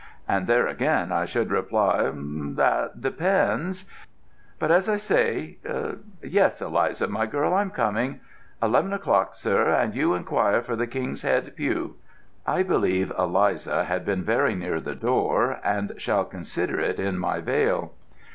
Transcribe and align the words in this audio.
and 0.27 0.47
there 0.47 0.65
again 0.65 1.11
I 1.11 1.25
should 1.25 1.51
reply, 1.51 2.09
'That 2.11 2.99
depends.' 3.01 3.85
But 4.57 4.71
as 4.71 4.89
I 4.89 4.95
say 4.95 5.59
Yes, 6.23 6.59
Eliza, 6.59 7.05
my 7.05 7.27
girl, 7.27 7.53
I'm 7.53 7.69
coming 7.69 8.19
eleven 8.63 8.93
o'clock, 8.93 9.35
sir, 9.35 9.69
and 9.69 9.93
you 9.93 10.15
inquire 10.15 10.63
for 10.63 10.75
the 10.75 10.87
King's 10.87 11.21
Head 11.21 11.55
pew." 11.55 11.97
I 12.47 12.63
believe 12.63 13.13
Eliza 13.15 13.83
had 13.83 14.03
been 14.03 14.23
very 14.23 14.55
near 14.55 14.79
the 14.81 14.95
door, 14.95 15.59
and 15.63 15.91
shall 15.97 16.25
consider 16.25 16.79
it 16.79 16.99
in 16.99 17.19
my 17.19 17.39
vail. 17.39 17.93